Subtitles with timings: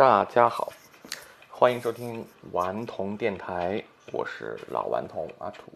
[0.00, 0.72] 大家好，
[1.50, 5.70] 欢迎收听顽童电台，我是老顽童阿土。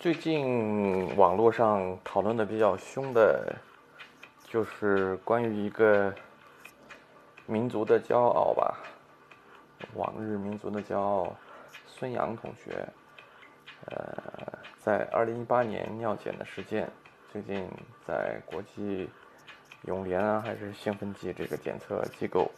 [0.00, 3.54] 最近网络上讨论的比较凶的，
[4.48, 6.12] 就是关于一个
[7.46, 8.76] 民族的骄傲吧，
[9.94, 11.32] 往日民族的骄傲，
[11.86, 12.84] 孙杨同学。
[13.86, 16.90] 呃，在二零一八年尿检的事件，
[17.30, 17.68] 最近
[18.06, 19.10] 在国际
[19.82, 22.50] 泳联啊，还是兴奋剂这个检测机构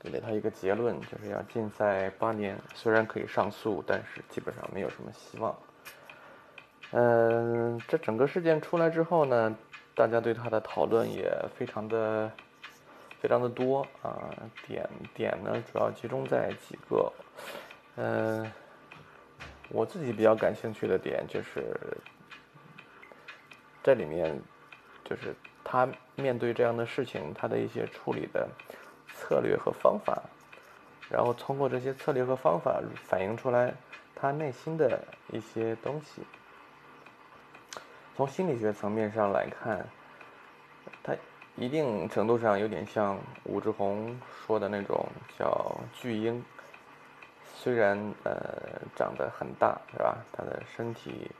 [0.00, 2.56] 给了他一个结论，就是要禁赛八年。
[2.74, 5.54] 虽然可以上诉，但是基本上没有什么希望。
[6.92, 9.56] 嗯，这整个事件出来之后呢，
[9.96, 12.30] 大家对他的讨论也非常的
[13.20, 14.30] 非常的多啊。
[14.66, 17.12] 点点呢，主要集中在几个，
[17.96, 18.52] 嗯。
[19.70, 21.76] 我自己比较感兴趣的点就是，
[23.82, 24.40] 这里面
[25.04, 25.34] 就是
[25.64, 28.48] 他面对这样的事情，他的一些处理的
[29.14, 30.22] 策略和方法，
[31.10, 33.74] 然后通过这些策略和方法反映出来
[34.14, 36.22] 他内心的一些东西。
[38.16, 39.84] 从心理学层面上来看，
[41.02, 41.16] 他
[41.56, 45.06] 一定程度上有点像武志红说的那种
[45.38, 46.44] 叫巨婴。
[47.64, 50.18] 虽然呃长得很大是吧？
[50.30, 51.30] 他的身体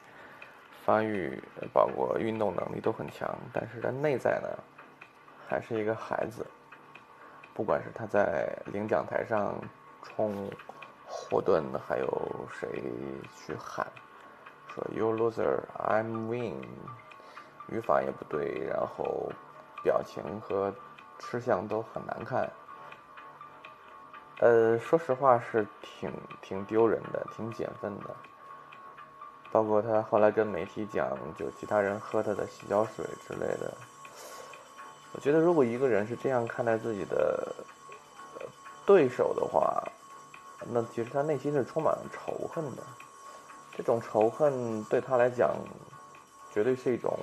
[0.82, 1.38] 发育
[1.70, 4.48] 包括运动能力都很强，但是他内在呢
[5.46, 6.46] 还是一个孩子。
[7.52, 9.54] 不管是他在领奖台上
[10.02, 10.50] 冲
[11.06, 12.82] 霍顿，还有谁
[13.36, 13.86] 去喊
[14.74, 16.56] 说 “You loser, I'm win”，
[17.68, 19.30] 语法也不对，然后
[19.82, 20.74] 表情和
[21.18, 22.50] 吃相都很难看。
[24.38, 28.10] 呃，说实话是挺挺丢人的，挺减分的。
[29.52, 33.72] 包括他后来跟媒体讲，就其他人喝他的洗脚水之类的。
[35.12, 37.54] 我觉得，如果一个人是这样看待自己的
[38.84, 39.80] 对手的话，
[40.72, 42.82] 那其实他内心是充满了仇恨的。
[43.76, 45.54] 这种仇恨对他来讲，
[46.52, 47.16] 绝对是一种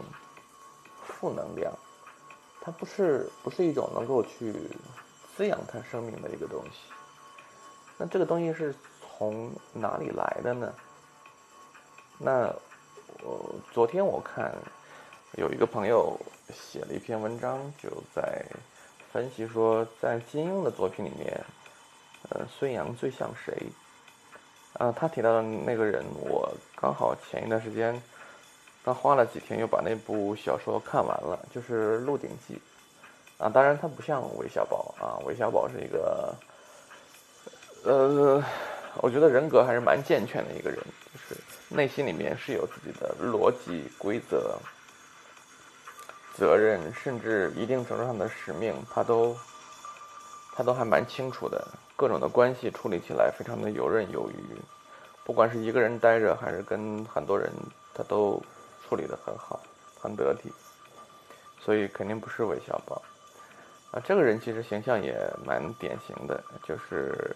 [1.04, 1.74] 负能量。
[2.62, 4.54] 它不是不是一种能够去
[5.36, 6.94] 滋养他生命的一个东西。
[8.02, 10.74] 那这个东西是从哪里来的呢？
[12.18, 12.52] 那
[13.22, 14.52] 我昨天我看
[15.38, 16.20] 有一个朋友
[16.52, 18.44] 写了一篇文章，就在
[19.14, 21.46] 分析说，在金庸的作品里面，
[22.32, 23.56] 呃，孙杨最像谁？
[24.80, 28.02] 啊，他提到的那个人，我刚好前一段时间
[28.84, 32.60] 刚花了几天又把那部小说看完了，就是《鹿鼎记》
[33.44, 33.48] 啊。
[33.48, 36.34] 当然，他不像韦小宝啊，韦小宝是一个。
[37.84, 38.44] 呃，
[38.98, 44.56] 我觉得人格还是蛮健全的一个人，就是内心里面是有自己的逻辑、规则、
[46.36, 49.36] 责任，甚至一定程度上的使命，他都
[50.54, 51.68] 他都还蛮清楚的。
[51.96, 54.56] 各种的关系处理起来非常的游刃有余，
[55.24, 57.52] 不管是一个人待着，还是跟很多人，
[57.96, 58.40] 他都
[58.88, 59.60] 处理的很好，
[60.00, 60.52] 很得体。
[61.60, 63.02] 所以肯定不是韦小宝
[63.90, 67.36] 啊，这个人其实形象也蛮典型的，就是。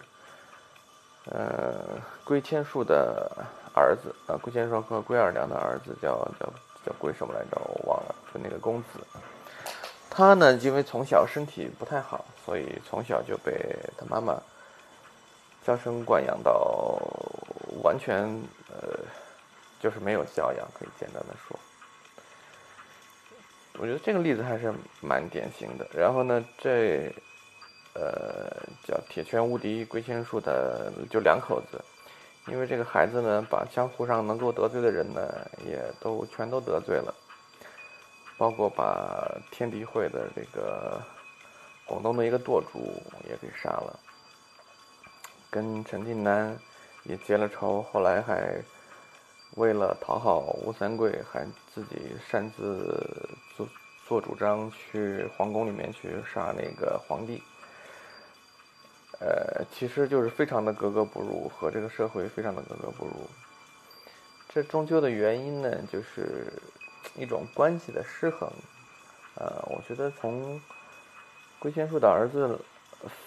[1.28, 3.28] 呃，龟千树的
[3.74, 6.46] 儿子，呃，龟千树和龟二娘的儿子叫叫
[6.84, 7.60] 叫龟什么来着？
[7.64, 9.00] 我忘了，就那个公子。
[10.08, 13.52] 他呢，因为从小身体不太好，所以从小就被
[13.98, 14.40] 他妈妈
[15.66, 17.02] 娇生惯养到
[17.82, 18.22] 完全
[18.70, 18.96] 呃，
[19.80, 21.58] 就是没有教养，可以简单的说。
[23.78, 25.86] 我觉得这个例子还是蛮典型的。
[25.92, 27.12] 然后呢，这。
[27.98, 28.50] 呃，
[28.84, 31.82] 叫铁拳无敌龟仙术的就两口子，
[32.46, 37.14] 因为这个孩子呢，把江湖上能够得罪的人呢，也都全都得罪了，
[38.36, 41.00] 包括把天地会的这个
[41.86, 43.98] 广东的一个舵主也给杀了，
[45.48, 46.54] 跟陈近南
[47.04, 48.62] 也结了仇，后来还
[49.54, 53.26] 为了讨好吴三桂，还自己擅自
[53.56, 53.66] 做
[54.06, 57.42] 做主张去皇宫里面去杀那个皇帝。
[59.18, 63.12] 呃，其实就是非常的格格不入，和这个社会非常的格格不入。
[64.48, 66.52] 这终究的原因呢，就是
[67.14, 68.50] 一种关系的失衡。
[69.36, 70.60] 呃，我觉得从
[71.58, 72.58] 龟仙树的儿子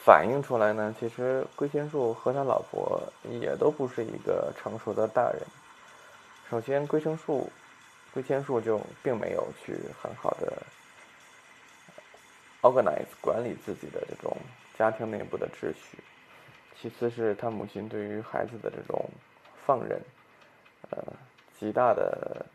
[0.06, 5.42] 反映出来呢，其实龟仙树和他老婆也都不是一个成熟的大人。
[6.50, 7.51] 首先，龟仙树，
[8.13, 10.62] 龟仙树就并没有去很好的
[12.62, 14.38] organize 管理自己的这种。
[14.80, 16.02] 家庭内部的秩序，
[16.74, 19.10] 其次是他母亲对于孩子的这种
[19.66, 20.02] 放任，
[20.92, 21.04] 呃，
[21.58, 22.46] 极大的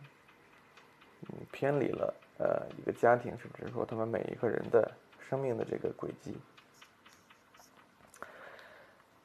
[1.52, 4.90] 偏离了呃一个家庭，甚至说他们每一个人的
[5.20, 6.34] 生命的这个轨迹。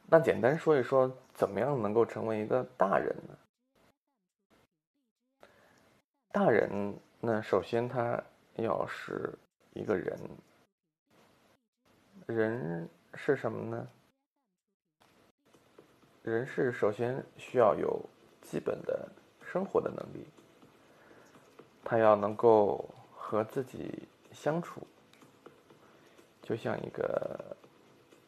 [0.05, 5.47] 那简单说一说，怎么样能够成为一个大人呢？
[6.33, 8.21] 大人，那首先他
[8.55, 9.33] 要是
[9.71, 10.19] 一个人，
[12.29, 13.87] 人是什么呢？
[16.21, 18.07] 人是首先需要有
[18.39, 19.09] 基本的
[19.41, 20.27] 生活的能力，
[21.83, 24.85] 他要能够和自己相处，
[26.43, 27.57] 就像一个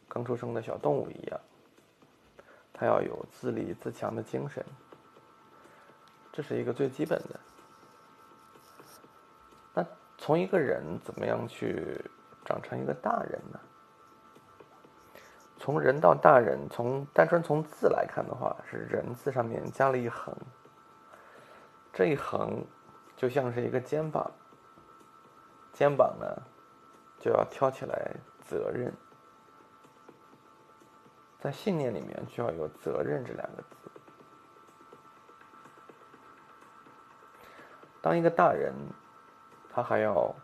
[0.09, 1.39] 刚出生的小动物一样。
[2.74, 4.65] 他要有自立自强的精神，
[6.33, 7.39] 这是一个最基本的。
[9.75, 9.86] 那
[10.18, 12.03] 从一个人怎么样去
[12.44, 13.59] 长成一个大人呢？
[15.62, 20.36] 从人到大人，从单纯从字来看的话，是人字上面加了一横，
[21.94, 22.66] 这一横
[23.16, 24.31] 就像是一个肩膀，
[25.72, 26.25] 肩膀呢
[27.19, 28.92] 就要挑起来责任。
[31.40, 33.78] 在信念里面就要有责任这两个字。
[38.02, 38.74] 当一个大人，
[39.69, 40.36] 他还要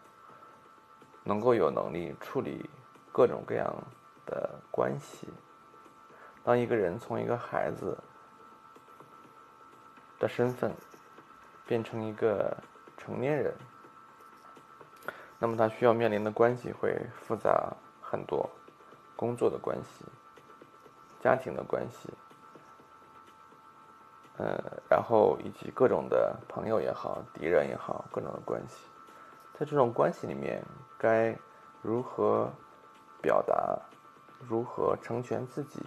[1.24, 2.70] 能够有能力处理
[3.12, 3.76] 各种各样
[4.28, 5.28] 的关系。
[6.44, 7.98] 当一个人从一个孩子
[10.20, 10.72] 的身份
[11.66, 12.56] 变成一个
[12.98, 13.54] 成年人，
[15.40, 18.48] 那么他需要面临的关系会复杂很多，
[19.16, 20.06] 工作的关系。
[21.20, 22.14] 家庭的关系，
[24.38, 24.56] 呃，
[24.88, 28.88] 然后以及各种的朋友也好，敌人也好，各种的关系，
[29.54, 30.64] 在这种关系里面，
[30.98, 31.36] 该
[31.82, 32.50] 如何
[33.20, 33.78] 表达，
[34.40, 35.82] 如何成全自己，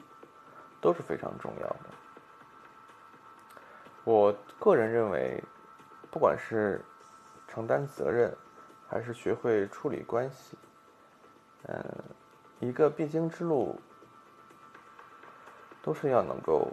[0.81, 1.81] 都是非常重要的。
[4.05, 5.43] 我个人认为，
[6.11, 6.85] 不管是
[7.47, 8.37] 承担责任，
[8.89, 10.57] 还是学会处理关系，
[11.65, 11.85] 嗯，
[12.59, 13.81] 一个必经之路。
[15.83, 16.71] 都是要能够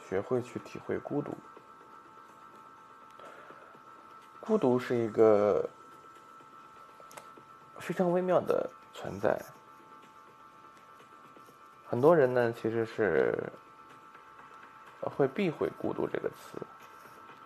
[0.00, 1.32] 学会去体会孤独。
[4.40, 5.70] 孤独是一个
[7.78, 9.40] 非常微妙的存在。
[11.88, 13.50] 很多人呢，其实是
[15.00, 16.58] 会避讳“孤独”这个词，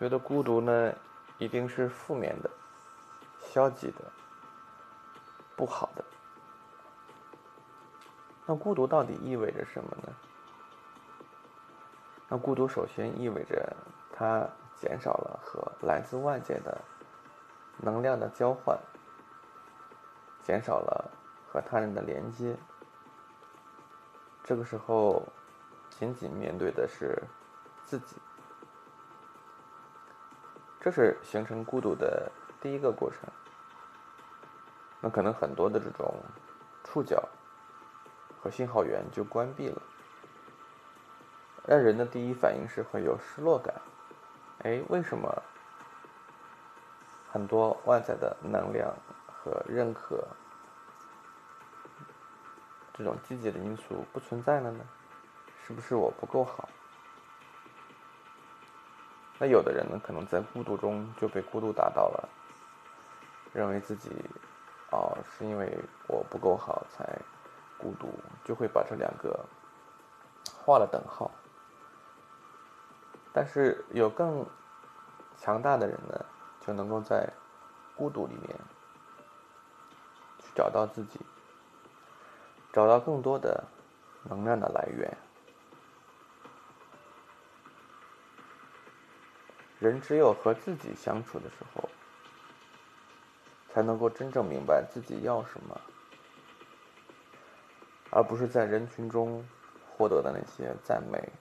[0.01, 0.93] 觉得孤独呢
[1.39, 2.51] 一定是负面的、
[3.41, 3.99] 消极的、
[5.55, 6.05] 不好的。
[8.45, 10.13] 那孤独到底意味着什么呢？
[12.29, 13.77] 那孤独首先意味着
[14.13, 14.45] 它
[14.75, 16.81] 减少了和来自外界的
[17.77, 18.77] 能量的交换，
[20.43, 21.09] 减少了
[21.47, 22.57] 和他人的连接。
[24.53, 25.27] 这个时候，
[25.89, 27.23] 仅仅面对的是
[27.87, 28.17] 自己，
[30.79, 33.21] 这是形成孤独的第一个过程。
[35.01, 36.15] 那可能很多的这种
[36.85, 37.27] 触角。
[38.43, 39.81] 和信号源就关闭了，
[41.65, 43.75] 让人的第一反应是会有失落感。
[44.65, 45.43] 哎，为什么
[47.31, 48.95] 很多外在的能量
[49.27, 50.29] 和认可
[52.95, 54.85] 这种积极的因素不存在了呢？
[55.67, 56.69] 是不是我不够好？
[59.39, 62.29] 那有的人呢，可能在孤独中就被孤独打倒了，
[63.53, 64.11] 认为自己
[64.91, 67.19] 哦，是因为我不够好才。
[67.79, 68.09] 孤独
[68.45, 69.45] 就会把这两个
[70.65, 71.29] 画了等号，
[73.33, 74.47] 但是有更
[75.37, 76.25] 强大的人呢，
[76.61, 77.29] 就能够在
[77.97, 78.57] 孤独里面
[80.39, 81.19] 去找到自己，
[82.73, 83.65] 找到更多的
[84.25, 85.17] 能量的来源。
[89.79, 91.89] 人只有和自己相处的时候，
[93.69, 95.81] 才能够真正明白自己要什么。
[98.11, 99.45] 而不是在人群中
[99.91, 101.33] 获得的那些赞美。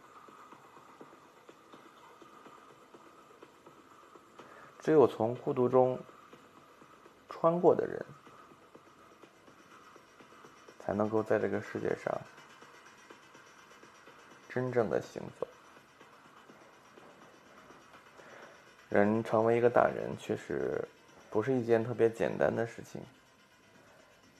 [4.79, 6.00] 只有从孤独中
[7.29, 8.05] 穿过的人，
[10.91, 12.13] 才能够在这个世界上
[14.50, 15.48] 真正的行走。
[18.89, 20.86] 人成为一个大人，确实
[21.29, 23.01] 不是一件特别简单的事情。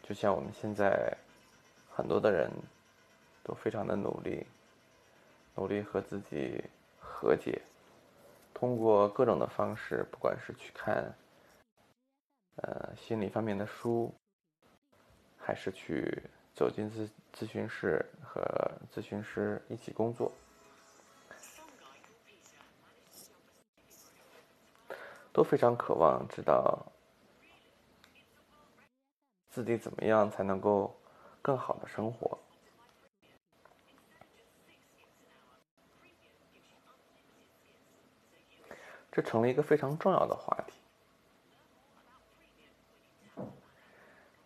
[0.03, 1.17] 就像我们现在。
[1.93, 2.50] 很多的人
[3.43, 4.48] 都非常的努力，
[5.55, 6.63] 努力和自己
[6.98, 7.62] 和解，
[8.53, 11.13] 通过各种的方式，不管是去看
[12.55, 14.12] 呃心理方面的书，
[15.38, 20.31] 还是去走进咨咨询室和咨询师一起工作，
[25.31, 26.86] 都非常渴望知道
[29.50, 30.96] 自己怎么样才能够
[31.41, 32.38] 更好的生活。
[39.12, 40.74] 这成了一个非常重要的话题。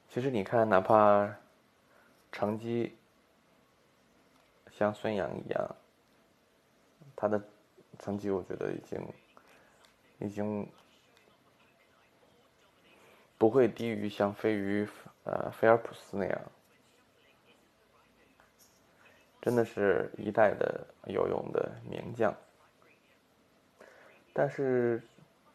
[0.10, 1.36] 其实你看，哪怕
[2.36, 2.94] 成绩
[4.70, 5.76] 像孙杨一样，
[7.16, 7.42] 他的
[7.98, 9.08] 成绩我觉得已经
[10.20, 10.68] 已经
[13.38, 14.86] 不会低于像飞鱼
[15.24, 16.42] 呃菲尔普斯那样，
[19.42, 22.36] 真的是一代的游泳的名将。
[24.34, 25.02] 但是，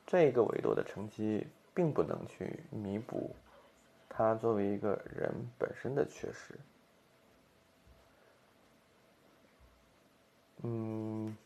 [0.07, 3.37] 这个维度的成绩并不能去弥补
[4.23, 6.55] 他作为一个人本身的缺失。
[10.63, 11.37] 嗯，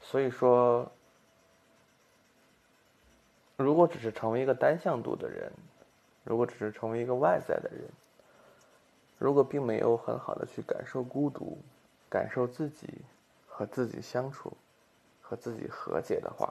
[0.00, 0.90] 所以说，
[3.56, 5.50] 如果只是成为一个单向度的人，
[6.24, 7.88] 如果只是成为一个外在的人，
[9.18, 11.58] 如果并没有很好的去感受孤独，
[12.10, 13.02] 感受自己。
[13.54, 14.56] 和自己相处，
[15.20, 16.50] 和自己和解的话，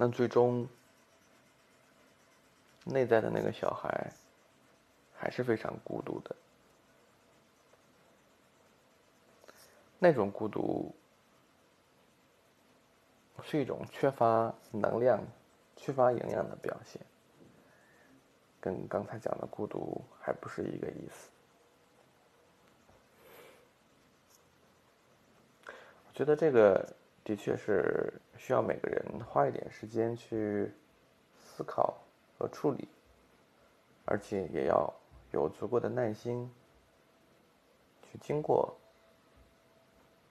[0.00, 0.66] 那最终
[2.84, 4.10] 内在的那个小孩
[5.14, 6.34] 还是非常孤独的。
[9.98, 10.94] 那种孤独
[13.44, 15.22] 是一种缺乏能量、
[15.76, 17.02] 缺乏营养的表现，
[18.58, 21.28] 跟刚才讲的孤独还不是一个意思。
[26.08, 30.72] 我觉得这个的确是需要每个人花一点时间去
[31.38, 31.96] 思考
[32.38, 32.88] 和处理，
[34.04, 34.92] 而且也要
[35.32, 36.50] 有足够的耐心
[38.02, 38.76] 去经过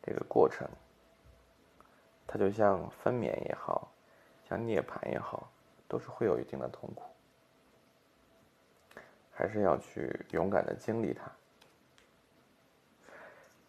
[0.01, 0.67] 这个过程。
[2.27, 3.91] 它就像分娩也好，
[4.47, 5.51] 像涅槃也好，
[5.87, 7.03] 都是会有一定的痛苦，
[9.31, 11.31] 还是要去勇敢的经历它。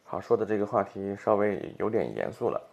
[0.04, 2.69] 好，说的这个话题稍微有点严肃了，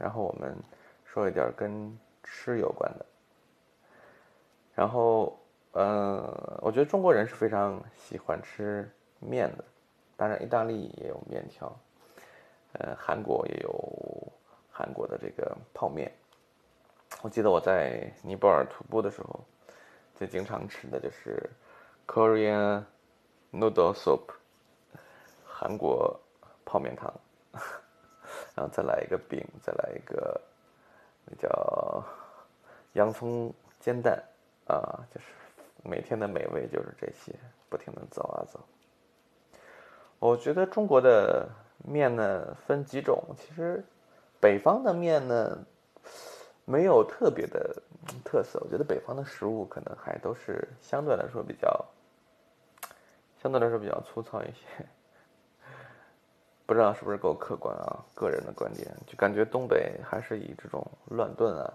[0.00, 0.56] 然后我们
[1.04, 3.06] 说一点跟吃有关的。
[4.74, 5.38] 然后，
[5.72, 6.24] 嗯，
[6.62, 9.64] 我觉得中国人是非常喜欢吃面的，
[10.16, 11.70] 当然意大利也有面条，
[12.72, 14.32] 呃，韩国也有
[14.72, 16.10] 韩国的这个泡面。
[17.20, 19.44] 我记得我在尼泊尔徒步的时候，
[20.14, 21.50] 最经常吃的就是
[22.06, 22.84] Korean
[23.52, 24.22] noodle soup，
[25.44, 26.18] 韩国。
[26.62, 27.12] 泡面汤，
[28.60, 30.38] 然后再来一个饼，再来一个
[31.24, 32.04] 那叫
[32.92, 34.22] 洋葱煎蛋
[34.66, 35.28] 啊，就是
[35.82, 37.34] 每天的美味就是这些，
[37.70, 38.60] 不停的走啊走。
[40.18, 41.48] 我觉得中国的
[41.78, 43.82] 面呢分几种，其实
[44.38, 45.64] 北方的面呢
[46.66, 47.74] 没有特别的
[48.22, 51.82] 特色，我觉得北方的食物可能还都是相对来说比较
[53.42, 54.86] 相对来说比较粗糙一些。
[56.70, 57.98] 不知道是不是够客观啊？
[58.14, 61.68] 个人的观点，就感觉东北还是以这种乱炖啊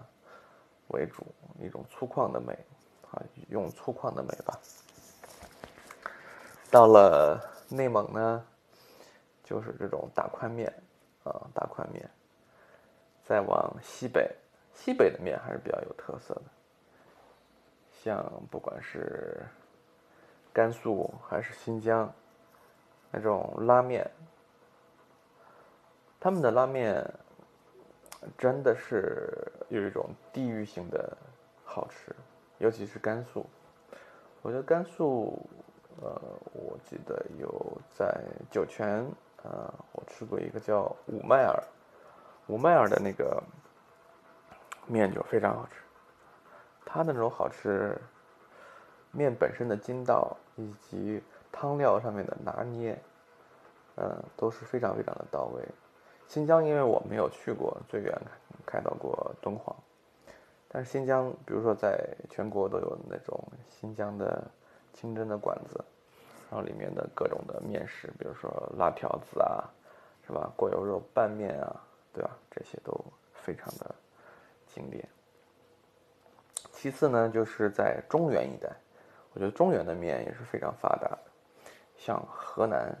[0.86, 1.22] 为主，
[1.60, 2.54] 一种粗犷的美
[3.10, 4.58] 啊，用粗犷的美吧。
[6.70, 7.38] 到了
[7.68, 8.42] 内蒙呢，
[9.44, 10.72] 就是这种大宽面
[11.24, 12.08] 啊，大宽面。
[13.22, 14.34] 再往西北，
[14.72, 16.44] 西北的面还是比较有特色的，
[18.02, 19.44] 像不管是
[20.54, 22.10] 甘肃还是新疆
[23.10, 24.10] 那种拉面。
[26.26, 27.08] 他们的拉面
[28.36, 29.30] 真的是
[29.68, 31.16] 有一种地域性的
[31.64, 32.12] 好吃，
[32.58, 33.46] 尤其是甘肃。
[34.42, 35.48] 我觉得甘肃，
[36.02, 36.20] 呃，
[36.52, 38.12] 我记得有在
[38.50, 39.08] 酒泉，
[39.44, 41.62] 呃，我吃过一个叫五麦尔，
[42.48, 43.40] 五麦尔的那个
[44.88, 45.80] 面就非常好吃。
[46.84, 47.96] 它的那种好吃，
[49.12, 53.00] 面本身的筋道以及汤料上面的拿捏，
[53.94, 55.62] 嗯，都是非常非常的到位。
[56.28, 58.12] 新疆，因为我没有去过，最远
[58.66, 59.74] 开到过敦煌。
[60.68, 63.40] 但是新疆，比如说在全国都有那种
[63.70, 64.44] 新疆的
[64.92, 65.82] 清真的馆子，
[66.50, 69.64] 然后里面的各种的面食，比如说辣条子啊，
[70.26, 70.52] 是吧？
[70.56, 71.80] 过油肉拌面啊，
[72.12, 72.36] 对吧？
[72.50, 72.92] 这些都
[73.32, 73.94] 非常的
[74.66, 75.08] 经典。
[76.72, 78.68] 其次呢，就是在中原一带，
[79.32, 81.18] 我觉得中原的面也是非常发达的，
[81.96, 82.94] 像河南、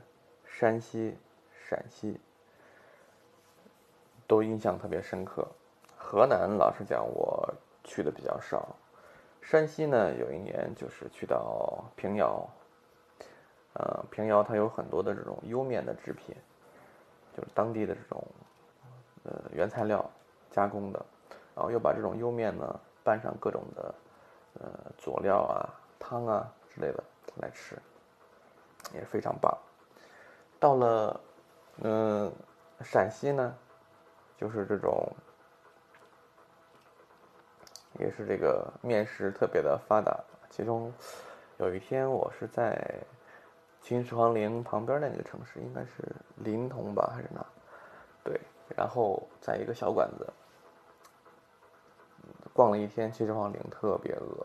[0.46, 1.18] 山西、
[1.68, 2.18] 陕西。
[4.26, 5.46] 都印象特别深刻。
[5.96, 7.52] 河南老实讲，我
[7.84, 8.76] 去的比较少。
[9.42, 12.48] 山西呢，有一年就是去到平遥，
[13.74, 16.34] 呃，平遥它有很多的这种莜面的制品，
[17.36, 18.24] 就是当地的这种
[19.24, 20.08] 呃原材料
[20.50, 21.04] 加工的，
[21.54, 23.94] 然后又把这种莜面呢拌上各种的
[24.54, 24.68] 呃
[24.98, 25.62] 佐料啊、
[25.98, 27.02] 汤啊之类的
[27.36, 27.80] 来吃，
[28.92, 29.56] 也非常棒。
[30.58, 31.20] 到了
[31.82, 32.32] 嗯
[32.82, 33.56] 陕西呢，
[34.36, 35.14] 就是这种
[37.98, 40.18] 也是这个面食特别的发达，
[40.50, 40.92] 其中
[41.58, 43.00] 有一天我是在。
[43.82, 45.92] 秦始皇陵旁边的那个城市应该是
[46.34, 47.46] 临潼吧，还是哪？
[48.24, 48.40] 对，
[48.76, 50.26] 然后在一个小馆子
[52.52, 54.44] 逛了一天，秦始皇陵特别饿，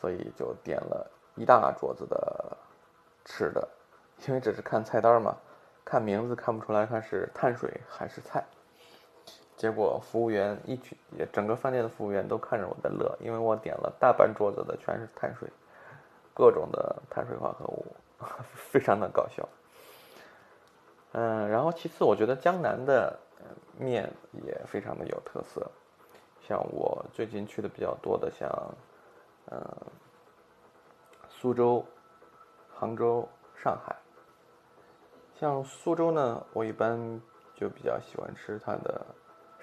[0.00, 2.56] 所以就点了一大桌子的
[3.26, 3.68] 吃的，
[4.26, 5.36] 因为只是看菜单嘛，
[5.84, 8.42] 看名字看不出来它是碳水还是菜。
[9.62, 10.98] 结果服务员一群，
[11.32, 15.48] 整个饭店的服务员都看着我在乐，因为我点了大半桌子的全是碳水，
[16.34, 17.86] 各种的碳水化合物。
[18.72, 19.48] 非常的搞笑，
[21.12, 23.16] 嗯，然后其次，我觉得江南的
[23.78, 24.12] 面
[24.44, 25.70] 也非常的有特色，
[26.40, 28.48] 像我最近去的比较多的，像
[29.46, 29.60] 嗯
[31.28, 31.84] 苏州、
[32.74, 33.94] 杭州、上海，
[35.38, 37.20] 像苏州呢，我一般
[37.54, 39.04] 就比较喜欢吃它的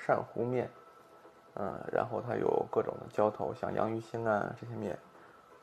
[0.06, 0.70] 鳝糊面，
[1.56, 4.98] 嗯，然后它有各种的浇头，像洋芋星啊这些面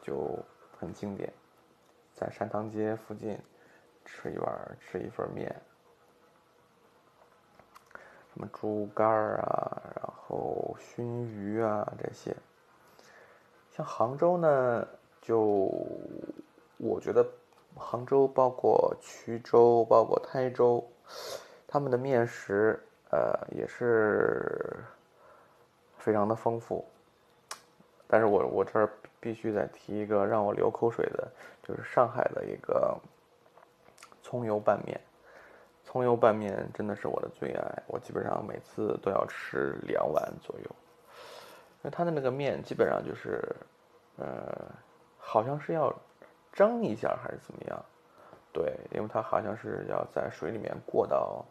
[0.02, 0.38] 就
[0.78, 1.32] 很经典。
[2.12, 3.38] 在山塘街附近
[4.04, 5.54] 吃一碗，吃一份面，
[8.32, 12.34] 什么猪肝啊，然后熏鱼啊这些。
[13.70, 14.86] 像杭州呢，
[15.20, 15.70] 就
[16.78, 17.26] 我觉得
[17.74, 20.82] 杭州包括衢州、包括台州，
[21.66, 24.84] 他们的面食呃也是
[25.98, 26.84] 非常的丰富。
[28.08, 31.28] 但是我我这儿必须再提一个让我流口水的，
[31.62, 32.96] 就是上海的一个
[34.22, 35.00] 葱油拌面。
[35.84, 40.64] 葱油拌面真的是我的最爱，我基本上每次都要吃两碗左右。
[41.82, 43.54] 因为它的那个面基本上就是，
[44.16, 44.66] 呃，
[45.16, 45.94] 好像是要
[46.52, 47.84] 蒸一下还是怎么样？
[48.52, 51.44] 对，因为它好像是要在水里面过到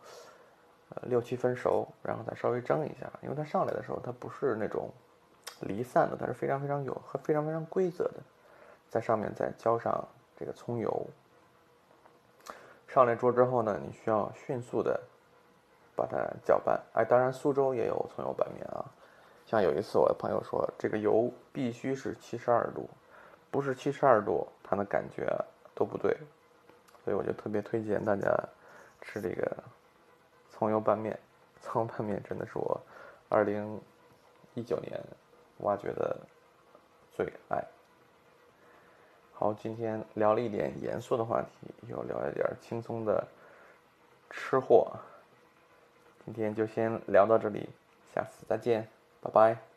[1.04, 3.12] 六七分熟，然后再稍微蒸一下。
[3.22, 4.90] 因为它上来的时候它不是那种。
[5.62, 8.16] 离散的，它是非常非常有和非常非常规则的，
[8.90, 10.06] 在上面再浇上
[10.36, 11.08] 这个葱油。
[12.90, 15.02] 上来桌之后呢，你需要迅速的
[15.96, 16.78] 把它搅拌。
[16.94, 18.84] 哎，当然苏州也有葱油拌面啊。
[19.46, 22.90] 像有一次我的朋友说，这个油必须是七十二度，
[23.50, 25.34] 不是七十二度，它的感觉
[25.74, 26.18] 都不对。
[27.06, 28.30] 所以我就特别推荐大家
[29.02, 29.64] 吃这个
[30.58, 31.20] 葱油拌面。
[31.62, 32.80] 葱油拌面真的是我
[33.30, 33.82] 二零
[34.54, 35.00] 一九年。
[35.60, 36.18] 挖掘的
[37.16, 37.64] 最爱。
[39.32, 43.26] 好，今天聊了一点严肃的话题，又聊了一点轻松的
[44.30, 44.92] 吃货。
[46.26, 47.70] 今天就先聊到这里，
[48.14, 48.86] 下次再见，
[49.22, 49.75] 拜拜。